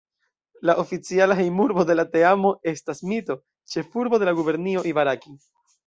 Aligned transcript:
La 0.69 0.75
oficiala 0.83 1.37
hejmurbo 1.43 1.85
de 1.91 1.97
la 1.99 2.07
teamo 2.17 2.55
estas 2.73 3.05
Mito, 3.13 3.39
ĉefurbo 3.75 4.25
de 4.25 4.31
la 4.31 4.39
gubernio 4.43 4.89
Ibaraki. 4.95 5.41